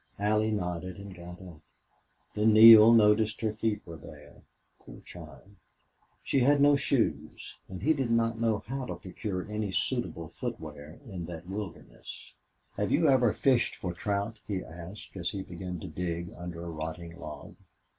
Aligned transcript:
Allie 0.17 0.49
nodded 0.49 0.97
and 0.97 1.13
got 1.13 1.39
up. 1.43 1.61
Then 2.33 2.53
Neale 2.53 2.91
noticed 2.91 3.41
her 3.41 3.53
feet 3.53 3.83
were 3.85 3.97
bare. 3.97 4.41
Poor 4.79 4.99
child! 5.01 5.51
She 6.23 6.39
had 6.39 6.59
no 6.59 6.75
shoes 6.75 7.59
and 7.69 7.83
he 7.83 7.93
did 7.93 8.09
not 8.09 8.39
know 8.41 8.63
how 8.65 8.87
to 8.87 8.95
procure 8.95 9.47
any 9.47 9.71
suitable 9.71 10.29
footwear 10.29 10.99
in 11.05 11.27
that 11.27 11.45
wilderness. 11.47 12.33
"Have 12.77 12.91
you 12.91 13.09
ever 13.09 13.31
fished 13.31 13.75
for 13.75 13.93
trout?" 13.93 14.39
he 14.47 14.63
asked, 14.63 15.15
as 15.15 15.29
he 15.29 15.43
began 15.43 15.79
to 15.81 15.87
dig 15.87 16.33
under 16.35 16.65
a 16.65 16.69
rotting 16.71 17.19
log. 17.19 17.55